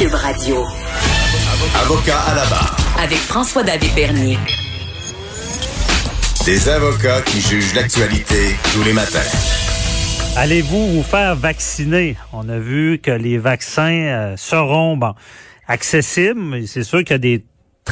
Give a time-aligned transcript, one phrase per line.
[0.00, 0.64] Cube Radio.
[1.82, 2.74] Avocat à la barre.
[2.98, 4.38] Avec François-David Bernier.
[6.46, 9.18] Des avocats qui jugent l'actualité tous les matins.
[10.36, 12.16] Allez-vous vous faire vacciner?
[12.32, 15.12] On a vu que les vaccins euh, seront bon,
[15.68, 16.66] accessibles.
[16.66, 17.44] C'est sûr qu'il y a des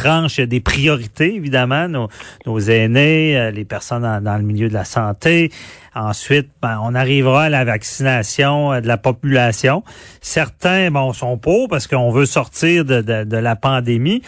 [0.04, 2.08] il y a des priorités, évidemment, nos,
[2.46, 5.50] nos aînés, euh, les personnes dans, dans, le milieu de la santé.
[5.94, 9.82] Ensuite, ben, on arrivera à la vaccination euh, de la population.
[10.20, 14.22] Certains, bon, sont pour parce qu'on veut sortir de, de, de la pandémie.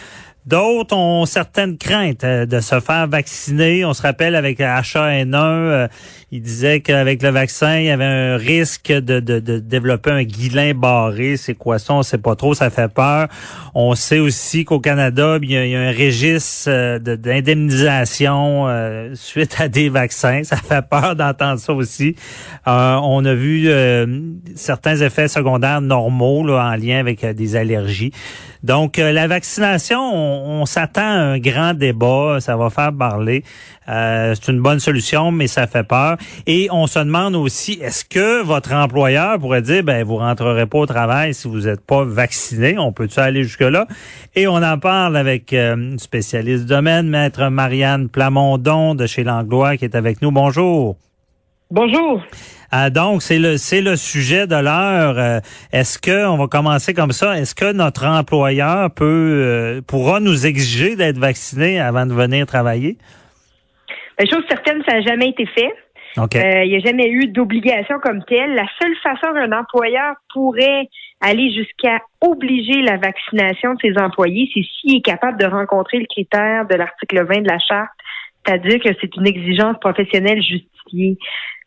[0.45, 3.85] D'autres ont certaines craintes euh, de se faire vacciner.
[3.85, 5.87] On se rappelle avec H1N1, euh,
[6.33, 10.23] il disait qu'avec le vaccin, il y avait un risque de, de, de développer un
[10.23, 11.35] guilin barré.
[11.35, 11.93] C'est quoi ça?
[11.93, 13.27] On sait pas trop, ça fait peur.
[13.75, 18.67] On sait aussi qu'au Canada, il y, a, il y, a, un registre euh, d'indemnisation
[19.13, 20.43] suite à des vaccins.
[20.43, 22.15] Ça fait peur d'entendre ça aussi.
[22.65, 23.69] on a vu
[24.55, 28.11] certains effets secondaires normaux là, en lien avec des allergies.
[28.63, 33.43] Donc, la vaccination, on, on s'attend à un grand débat, ça va faire parler.
[33.89, 36.17] Euh, c'est une bonne solution, mais ça fait peur.
[36.47, 40.79] Et on se demande aussi, est-ce que votre employeur pourrait dire, ben vous rentrerez pas
[40.79, 42.77] au travail si vous n'êtes pas vacciné?
[42.77, 43.87] On peut-tu aller jusque là
[44.35, 49.23] Et on en parle avec euh, une spécialiste du domaine, maître Marianne Plamondon de chez
[49.23, 50.31] Langlois, qui est avec nous.
[50.31, 50.97] Bonjour.
[51.69, 52.21] Bonjour.
[52.73, 55.17] Ah, donc, c'est le c'est le sujet de l'heure.
[55.17, 55.39] Euh,
[55.73, 60.45] est-ce que on va commencer comme ça Est-ce que notre employeur peut euh, pourra nous
[60.45, 62.97] exiger d'être vacciné avant de venir travailler?
[64.19, 65.71] La chose certaine, ça n'a jamais été fait.
[66.17, 66.65] Okay.
[66.65, 68.53] Il n'y a jamais eu d'obligation comme telle.
[68.53, 70.89] La seule façon qu'un employeur pourrait
[71.21, 76.05] aller jusqu'à obliger la vaccination de ses employés, c'est s'il est capable de rencontrer le
[76.07, 77.91] critère de l'article 20 de la charte,
[78.45, 81.17] c'est-à-dire que c'est une exigence professionnelle justifiée.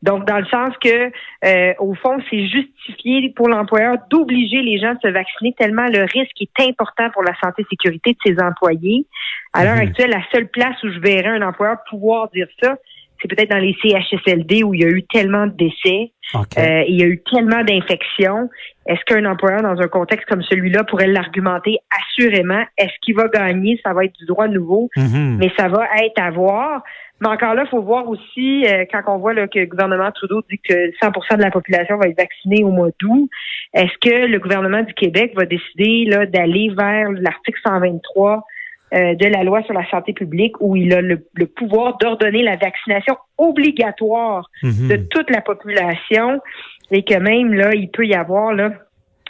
[0.03, 1.11] Donc, dans le sens que,
[1.45, 6.03] euh, au fond, c'est justifié pour l'employeur d'obliger les gens de se vacciner tellement le
[6.03, 9.07] risque est important pour la santé et sécurité de ses employés.
[9.55, 12.77] À l'heure actuelle, la seule place où je verrais un employeur pouvoir dire ça,
[13.25, 16.61] c'est peut-être dans les CHSLD où il y a eu tellement de décès, okay.
[16.61, 18.51] euh, il y a eu tellement d'infections.
[18.87, 22.63] Est-ce qu'un employeur dans un contexte comme celui-là pourrait l'argumenter assurément?
[22.77, 23.81] Est-ce qu'il va gagner?
[23.83, 25.37] Ça va être du droit nouveau, mm -hmm.
[25.39, 26.83] mais ça va être à voir.
[27.21, 30.11] Mais encore là, il faut voir aussi, euh, quand on voit là, que le gouvernement
[30.11, 33.31] Trudeau dit que 100% de la population va être vaccinée au mois d'août,
[33.73, 38.45] est-ce que le gouvernement du Québec va décider là d'aller vers l'article 123
[38.95, 42.43] euh, de la loi sur la santé publique où il a le, le pouvoir d'ordonner
[42.43, 44.89] la vaccination obligatoire -hmm.
[44.89, 46.41] de toute la population
[46.91, 48.71] et que même là, il peut y avoir là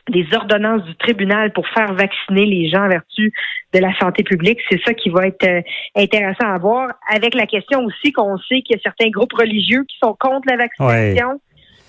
[0.09, 3.33] des ordonnances du tribunal pour faire vacciner les gens en vertu
[3.73, 4.61] de la santé publique.
[4.71, 5.63] C'est ça qui va être euh,
[5.97, 6.91] intéressant à voir.
[7.09, 10.47] Avec la question aussi qu'on sait qu'il y a certains groupes religieux qui sont contre
[10.47, 11.41] la vaccination, ouais.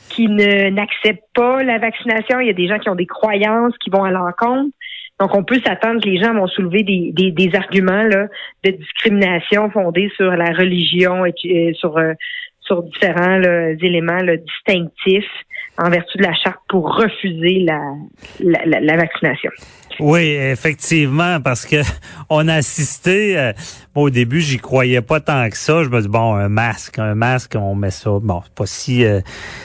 [0.10, 2.40] qui ne n'acceptent pas la vaccination.
[2.40, 4.74] Il y a des gens qui ont des croyances qui vont à l'encontre.
[5.20, 10.32] Donc, on peut s'attendre que les gens vont soulever des, arguments de discrimination fondés sur
[10.32, 12.14] la religion et sur euh,
[12.92, 15.32] différents éléments distinctifs
[15.78, 17.66] en vertu de la charte pour refuser
[18.40, 19.52] la, vaccination.
[20.00, 21.78] Oui, effectivement, parce que
[22.30, 23.38] on a assisté.
[23.38, 23.54] Euh,
[23.94, 25.84] bon, au début, j'y croyais pas tant que ça.
[25.84, 28.12] Je me dis bon, un masque, un masque, on met ça.
[28.22, 29.22] Bon, pas si, euh,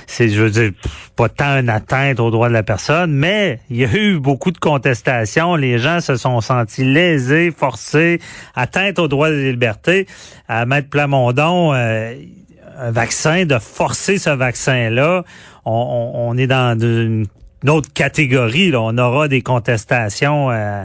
[0.07, 0.71] c'est, je veux dire,
[1.17, 4.53] pas tant une atteinte aux droits de la personne, mais il y a eu beaucoup
[4.53, 5.57] de contestations.
[5.57, 8.21] Les gens se sont sentis lésés, forcés,
[8.55, 10.07] atteintes aux droits des libertés.
[10.49, 11.73] À Maître Plamondon.
[11.75, 12.15] Euh,
[12.79, 15.25] un vaccin, de forcer ce vaccin-là,
[15.65, 17.27] on, on, on, est dans une,
[17.69, 18.71] autre catégorie.
[18.71, 18.81] Là.
[18.81, 20.85] On aura des contestations euh,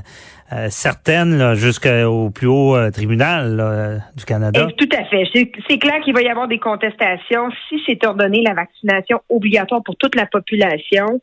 [0.54, 4.68] euh, certaines jusqu'au plus haut euh, tribunal là, du Canada.
[4.70, 5.24] Et tout à fait.
[5.68, 9.96] C'est clair qu'il va y avoir des contestations si c'est ordonné la vaccination obligatoire pour
[9.96, 11.20] toute la population.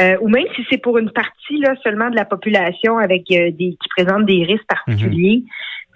[0.00, 3.54] Euh, ou même si c'est pour une partie là, seulement de la population avec des
[3.56, 5.44] qui présentent des risques particuliers.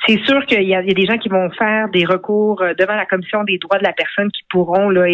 [0.07, 3.45] C'est sûr qu'il y, a des gens qui vont faire des recours devant la Commission
[3.45, 5.07] des droits de la personne qui pourront là,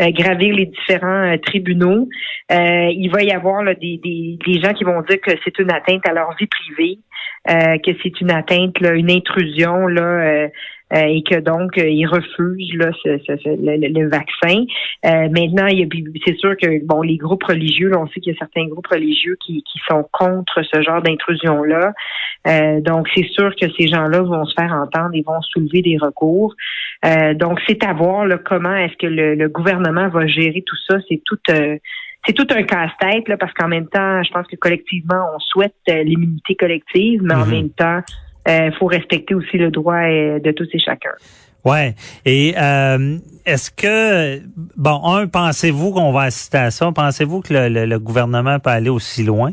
[0.00, 2.08] euh, gravir les différents euh, tribunaux.
[2.52, 6.12] Euh, il va y avoir des, gens qui vont dire que c'est une atteinte à
[6.12, 6.98] leur vie privée,
[7.46, 10.48] que c'est une atteinte, une intrusion là, euh,
[10.94, 14.64] et que donc euh, ils refusent là, ce, ce, ce- le, le vaccin.
[15.04, 18.32] Euh, maintenant, il y c'est sûr que bon, les groupes religieux, là, on sait qu'il
[18.32, 21.92] y a certains groupes religieux qui, qui sont contre ce genre d'intrusion-là.
[22.46, 25.98] Euh, donc, c'est sûr que ces gens-là vont se faire entendre et vont soulever des
[25.98, 26.54] recours.
[27.04, 30.76] Euh, donc, c'est à voir là, comment est-ce que le, le gouvernement va gérer tout
[30.88, 30.98] ça.
[31.08, 31.38] C'est tout.
[31.50, 31.76] euh,
[32.26, 35.72] c'est tout un casse-tête là, parce qu'en même temps, je pense que collectivement, on souhaite
[35.88, 37.50] euh, l'immunité collective, mais en Mhm.
[37.50, 38.00] même temps,
[38.48, 41.10] il faut respecter aussi le droit euh, de tous et chacun.
[41.64, 41.94] Ouais.
[42.24, 44.40] Et euh, est-ce que
[44.76, 46.90] bon, un, pensez-vous qu'on va assister à ça?
[46.92, 49.50] Pensez-vous que le, le- le gouvernement peut aller aussi loin?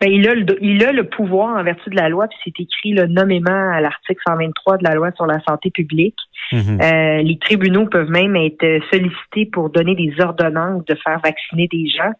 [0.00, 2.60] Ben, il, a le, il a le pouvoir en vertu de la loi, puis c'est
[2.62, 6.16] écrit là, nommément à l'article 123 de la loi sur la santé publique.
[6.52, 6.78] Mhm.
[6.82, 11.86] Euh, les tribunaux peuvent même être sollicités pour donner des ordonnances de faire vacciner des
[11.88, 12.12] gens.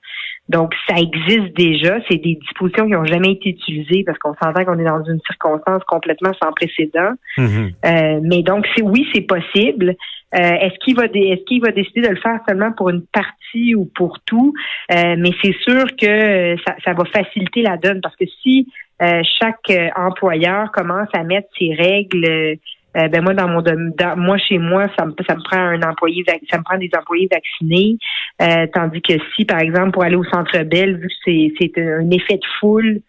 [0.48, 1.98] Donc, ça existe déjà.
[2.08, 5.20] C'est des dispositions qui n'ont jamais été utilisées parce qu'on s'entend qu'on est dans une
[5.26, 7.12] circonstance complètement sans précédent.
[7.37, 7.72] Mhm.
[7.84, 9.96] Euh, mais donc, c'est oui, c'est possible.
[10.34, 13.75] Euh, est-ce qu'il va est-ce qu'il va décider de le faire seulement pour une partie
[13.75, 14.52] ou pour tout?
[14.93, 18.69] Euh, Mais c'est sûr que euh, ça, ça va faciliter la donne parce que si
[19.02, 22.58] euh, chaque euh, employeur commence à mettre ses règles.
[22.96, 25.82] Euh, ben moi dans mon dans- moi chez moi ça me ça me prend un
[25.82, 27.98] employé ça me prend des employés vaccinés
[28.43, 31.78] euh, tandis que si par exemple pour aller au centre Bell vu que c'est c'est
[31.81, 33.00] un effet de foule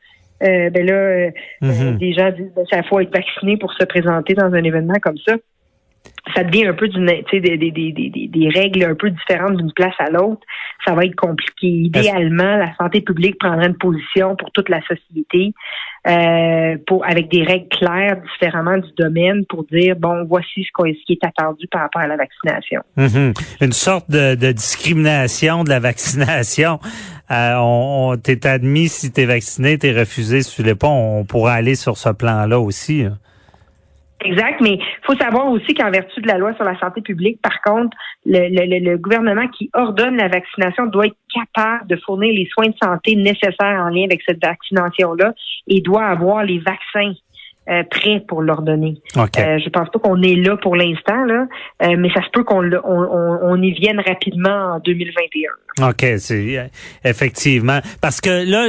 [0.44, 1.32] euh, ben là euh,
[1.98, 5.18] des gens disent ben, ça faut être vacciné pour se présenter dans un événement comme
[5.26, 5.34] ça.
[6.36, 9.72] Ça devient un peu d'une, des, des, des, des, des règles un peu différentes d'une
[9.74, 10.42] place à l'autre.
[10.86, 11.68] Ça va être compliqué.
[11.68, 15.54] Idéalement, la santé publique prendrait une position pour toute la société,
[16.08, 20.86] euh, pour avec des règles claires, différemment du domaine, pour dire bon, voici ce, qu'on-
[20.86, 22.82] ce qui est attendu par rapport à la vaccination.
[22.98, 23.34] Mhm.
[23.62, 26.80] Une sorte de, de discrimination de la vaccination.
[27.32, 30.88] Euh, on, on t'es admis si t'es vacciné, t'es refusé si tu l'es pas.
[30.88, 33.04] On pourrait aller sur ce plan-là aussi.
[33.04, 33.12] là.
[34.22, 37.40] Exact, mais il faut savoir aussi qu'en vertu de la loi sur la santé publique,
[37.42, 41.96] par contre, le, le- le- le gouvernement qui ordonne la vaccination doit être capable de
[41.98, 45.34] fournir les soins de santé nécessaires en lien avec cette vaccination-là
[45.68, 47.14] et doit avoir les vaccins
[47.70, 48.96] euh, prêts pour l'ordonner.
[49.16, 49.38] OK.
[49.40, 51.48] Euh, je pense pas qu'on est là pour l'instant, là,
[51.84, 55.90] euh, mais ça se peut qu'on le- on, on- on y vienne rapidement en 2021.
[55.90, 56.70] OK, c'est
[57.04, 57.80] effectivement.
[58.02, 58.68] Parce que là,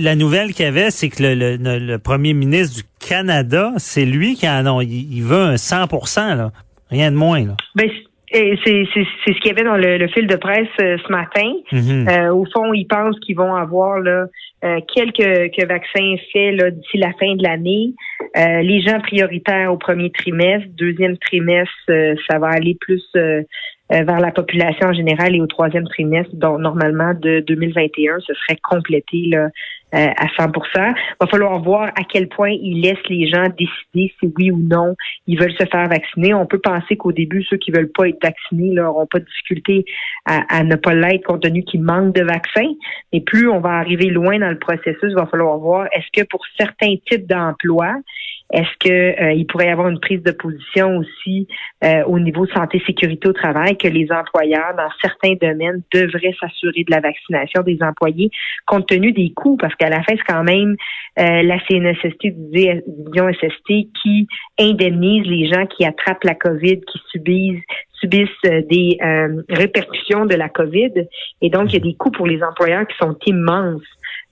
[0.00, 4.04] la nouvelle qu'il y avait, c'est que le, le- le premier ministre du Canada, c'est
[4.04, 5.86] lui qui en a, il, il veut un 100
[6.36, 6.50] là.
[6.90, 7.54] Rien de moins, là.
[7.74, 7.88] Ben,
[8.32, 10.96] c'est c'est- c'est- c'est ce qu'il y avait dans le, le fil de presse euh,
[11.06, 11.52] ce matin.
[11.72, 12.08] Mhm.
[12.08, 14.26] Euh, au fond, ils pensent qu'ils vont avoir là,
[14.64, 17.94] euh, quelques, quelques vaccins faits là, d'ici la fin de l'année.
[18.36, 23.42] Euh, les gens prioritaires au premier trimestre, deuxième trimestre, euh, ça va aller plus euh,
[23.90, 28.58] vers la population en général et au troisième trimestre, donc normalement de 2021, ce serait
[28.62, 29.48] complété là,
[29.94, 34.12] euh, à 100 Il va falloir voir à quel point ils laissent les gens décider
[34.20, 34.94] si oui ou non
[35.26, 36.34] ils veulent se faire vacciner.
[36.34, 39.86] On peut penser qu'au début, ceux qui veulent pas être vaccinés n'auront pas de difficulté
[40.26, 42.70] à, à ne pas l'être compte tenu qu'il manque de vaccins.
[43.14, 46.26] Mais plus on va arriver loin dans le processus, il va falloir voir est-ce que
[46.26, 47.94] pour certains types d'emplois,
[48.50, 51.46] est-ce que euh, il pourrait y avoir une prise de position aussi
[51.84, 56.84] euh, au niveau santé sécurité au travail que les employeurs dans certains domaines devraient s'assurer
[56.84, 58.30] de la vaccination des employés
[58.66, 59.58] compte tenu des coûts?
[59.58, 60.76] Parce qu'à la fin c'est quand même
[61.18, 64.26] euh, la CNSST division SST qui
[64.58, 67.62] indemnise les gens qui attrapent la COVID, qui subissent
[68.00, 68.96] subissent euh, des
[69.50, 70.92] répercussions de la COVID
[71.42, 73.82] et donc il y a des coûts pour les employeurs qui sont immenses.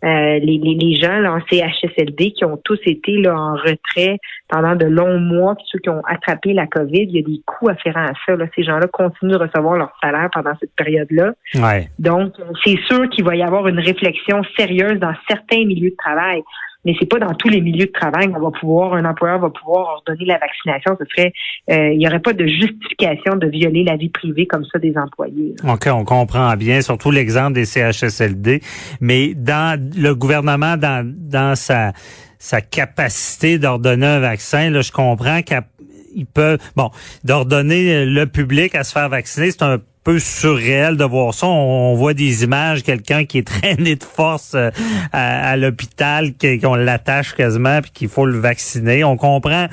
[0.07, 4.19] Euh, les, les, les gens là, en CHSLD qui ont tous été là, en retrait
[4.49, 7.41] pendant de longs mois, puis ceux qui ont attrapé la COVID, il y a des
[7.45, 8.37] coûts afférents à ça.
[8.37, 8.47] Là.
[8.55, 11.33] Ces gens-là continuent de recevoir leur salaire pendant cette période-là.
[11.57, 11.89] Ouais.
[11.99, 12.35] Donc,
[12.65, 16.43] c'est sûr qu'il va y avoir une réflexion sérieuse dans certains milieux de travail.
[16.87, 19.51] Mais c'est pas dans tous les milieux de travail qu'on va pouvoir, un employeur va
[19.51, 20.97] pouvoir ordonner la vaccination.
[20.99, 21.33] Ce serait,
[21.71, 24.97] euh, il n'y aurait pas de justification de violer la vie privée comme ça des
[24.97, 25.57] employés.
[25.69, 28.61] OK, on comprend bien, surtout l'exemple des CHSLD.
[29.01, 31.93] Mais dans le gouvernement, dans, dans sa,
[32.39, 36.91] sa capacité d'ordonner un vaccin, là, je comprends qu'il peut, bon,
[37.25, 41.49] d'ordonner le public à se faire vacciner, c'est un peu surréel de voir ça.
[41.49, 44.71] On, voit des images, quelqu'un qui est traîné de force euh,
[45.13, 46.33] à, à l'hôpital,
[46.63, 49.03] qu'on l'attache quasiment, puis qu'il faut le vacciner.
[49.03, 49.67] On comprend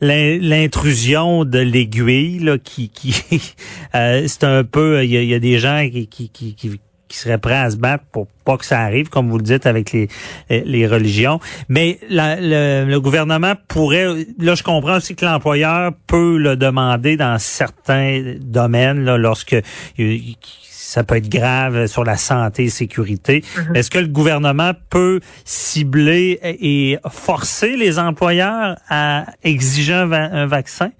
[0.00, 3.16] l'in- l'intrusion de l'aiguille, là, qui, qui
[3.96, 7.68] euh, c'est un peu, il y a, des gens qui, qui qui seraient prêts à
[7.70, 10.08] se battre pour pas que ça arrive, comme vous le dites, avec les,
[10.48, 11.40] les religions.
[11.68, 14.06] Mais la- le, le gouvernement pourrait,
[14.38, 19.56] là je comprends aussi que l'employeur peut le demander dans certains domaines, là, lorsque
[19.98, 23.40] il- ça peut être grave sur la santé et sécurité.
[23.42, 23.76] Mm-hmm.
[23.76, 30.46] Est-ce que le gouvernement peut cibler et forcer les employeurs à exiger un, va- un
[30.46, 30.90] vaccin?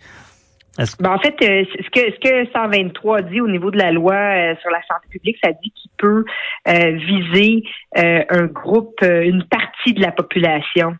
[1.00, 4.14] Ben, en fait, euh, ce que ce que 123 dit au niveau de la loi
[4.14, 6.25] euh, sur la santé publique, ça dit qu'il peut
[6.68, 7.64] euh, viser
[7.99, 10.94] euh, un groupe, une partie de la population,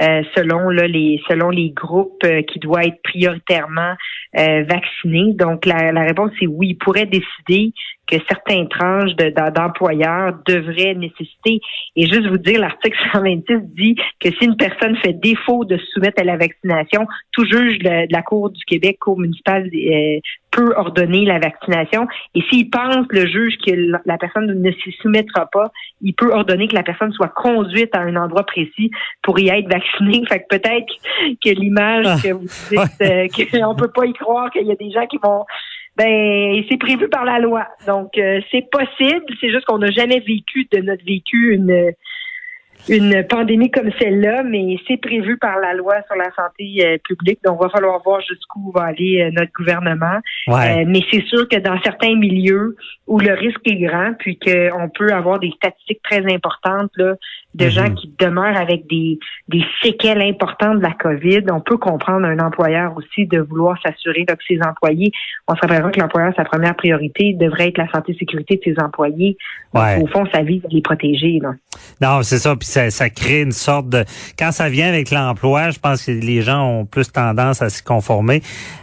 [0.00, 3.94] euh, selon là, les selon les groupes euh, qui doivent être prioritairement
[4.38, 5.32] euh, vaccinés.
[5.34, 6.68] Donc la, la réponse c'est oui.
[6.70, 7.72] Il pourrait décider
[8.06, 11.60] que certaines tranches de- d'em- d'employeurs devraient nécessiter.
[11.96, 15.86] Et juste vous dire, l'article 126 dit que si une personne fait défaut de se
[15.86, 20.20] soumettre à la vaccination, tout juge de, la Cour du Québec, Cour municipale, euh,
[20.52, 22.06] peut ordonner la vaccination.
[22.34, 26.32] Et s'il pense, le juge, que la la personne ne s'y soumettra pas, il peut
[26.32, 28.90] ordonner que la personne soit conduite à un endroit précis
[29.22, 30.22] pour y être vaccinée.
[30.28, 30.92] Fait que peut-être
[31.42, 34.76] que l'image Ah, que vous dites, euh, qu'on peut pas y croire qu'il y a
[34.76, 35.44] des gens qui vont
[35.96, 37.66] ben, c'est prévu par la loi.
[37.86, 39.24] Donc, euh, c'est possible.
[39.40, 41.92] C'est juste qu'on n'a jamais vécu de notre vécu une
[42.88, 47.38] une pandémie comme celle-là, mais c'est prévu par la loi sur la santé euh, publique.
[47.44, 50.18] Donc, il va falloir voir jusqu'où va aller euh, notre gouvernement.
[50.46, 50.82] Ouais.
[50.82, 52.76] Euh, mais c'est sûr que dans certains milieux
[53.06, 57.14] où le risque est grand, puis qu'on peut avoir des statistiques très importantes là,
[57.54, 57.70] de Mhm.
[57.70, 62.38] gens qui demeurent avec des, des séquelles importantes de la COVID, on peut comprendre un
[62.38, 65.10] employeur aussi de vouloir s'assurer que ses employés,
[65.48, 68.72] on se rappellera que l'employeur, sa première priorité devrait être la santé et sécurité de
[68.72, 69.36] ses employés.
[69.74, 70.02] Donc, Ouais.
[70.02, 71.38] Au fond, sa vie, de les protéger.
[71.42, 71.50] Là.
[72.00, 72.56] Non, c'est ça.
[72.56, 74.04] Puis ça, ça crée une sorte de.
[74.38, 77.82] Quand ça vient avec l'emploi, je pense que les gens ont plus tendance à s'y
[77.82, 78.42] conformer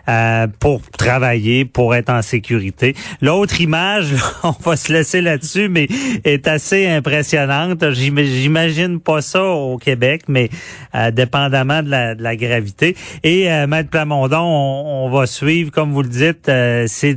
[0.10, 2.96] euh, pour travailler, pour être en sécurité.
[3.22, 4.08] L'autre image,
[4.44, 5.88] on va se laisser là-dessus, mais
[6.24, 7.84] est assez impressionnante.
[7.92, 10.50] J'im- J'imagine pas ça au Québec, mais
[10.96, 12.96] euh, dépendamment de la, de la gravité.
[13.24, 17.16] Et euh, Maître Plamondon, on, on va suivre, comme vous le dites, euh, c'est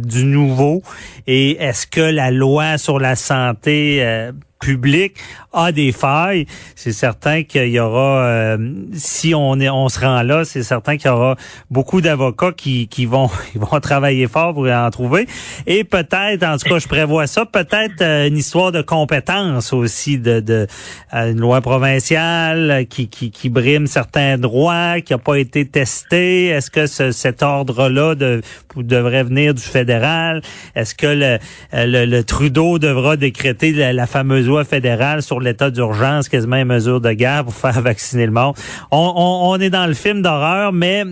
[0.00, 0.82] du nouveau.
[1.26, 5.14] Et est-ce que la loi sur la santé euh, public
[5.52, 8.58] a des failles, c'est certain qu'il y aura, euh,
[8.92, 11.36] si on est, on se rend là, c'est certain qu'il y aura
[11.70, 15.26] beaucoup d'avocats qui, qui vont, vont travailler fort pour en trouver.
[15.66, 20.18] Et peut-être, en tout cas, je prévois ça, peut-être euh, une histoire de compétence aussi,
[20.18, 20.66] de, de
[21.14, 26.46] euh, une loi provinciale qui, qui, brime certains droits, qui n'a pas été testé.
[26.48, 28.42] Est-ce que ce- cet ordre-là de,
[28.76, 30.42] devrait venir du fédéral?
[30.74, 31.38] Est-ce que le,
[31.74, 36.56] euh, le, le Trudeau devra décréter la, la fameuse loi fédérale sur l'état d'urgence, quasiment
[36.56, 38.54] une mesure de guerre pour faire vacciner le monde?
[38.90, 41.04] On, est dans le film d'horreur, mais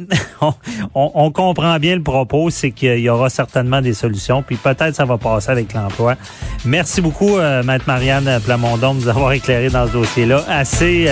[0.95, 5.05] on, comprend bien le propos, c'est qu'il y aura certainement des solutions, puis peut-être ça
[5.05, 6.14] va passer avec l'emploi.
[6.64, 10.45] Merci beaucoup, euh, Maître Marianne Plamondon, de nous avoir éclairé dans ce dossier-là.
[10.49, 11.05] Assez